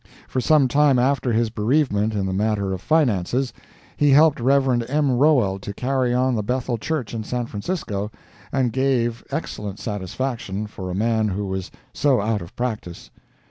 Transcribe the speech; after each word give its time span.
For 0.27 0.41
some 0.41 0.67
time 0.67 0.97
after 0.97 1.31
his 1.31 1.51
bereavement 1.51 2.15
in 2.15 2.25
the 2.25 2.33
matter 2.33 2.73
of 2.73 2.81
finances, 2.81 3.53
he 3.95 4.09
helped 4.09 4.39
Rev. 4.39 4.81
M. 4.89 5.11
Rowell 5.11 5.59
to 5.59 5.75
carry 5.75 6.11
on 6.11 6.33
the 6.33 6.41
Bethel 6.41 6.79
Church 6.79 7.13
in 7.13 7.23
San 7.23 7.45
Francisco 7.45 8.09
and 8.51 8.73
gave 8.73 9.23
excellent 9.29 9.77
satisfaction 9.77 10.65
for 10.65 10.89
a 10.89 10.95
man 10.95 11.27
who 11.27 11.45
was 11.45 11.69
so 11.93 12.19
out 12.19 12.41
of 12.41 12.55
practice. 12.55 13.11